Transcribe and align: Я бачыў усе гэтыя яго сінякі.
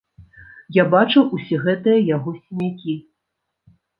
Я 0.77 0.85
бачыў 0.93 1.27
усе 1.37 1.59
гэтыя 1.67 1.99
яго 2.15 2.33
сінякі. 2.39 2.95